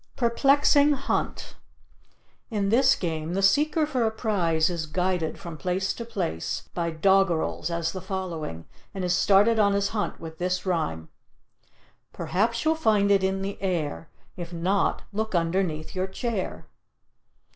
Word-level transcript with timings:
PERPLEXING 0.15 0.93
HUNT 0.93 1.57
In 2.49 2.69
this 2.69 2.95
game 2.95 3.35
the 3.35 3.43
seeker 3.43 3.85
for 3.85 4.03
a 4.03 4.09
prize 4.09 4.67
is 4.71 4.87
guided 4.87 5.37
from 5.37 5.57
place 5.59 5.93
to 5.93 6.03
place 6.03 6.67
by 6.73 6.89
doggerels 6.89 7.69
as 7.69 7.91
the 7.91 8.01
following, 8.01 8.65
and 8.95 9.05
is 9.05 9.13
started 9.13 9.59
on 9.59 9.73
his 9.73 9.89
hunt 9.89 10.19
with 10.19 10.39
this 10.39 10.65
rhyme: 10.65 11.09
"Perhaps 12.13 12.65
you'll 12.65 12.73
find 12.73 13.11
it 13.11 13.23
in 13.23 13.43
the 13.43 13.61
air; 13.61 14.09
If 14.35 14.51
not, 14.51 15.03
look 15.13 15.35
underneath 15.35 15.93
your 15.93 16.07
chair." 16.07 16.65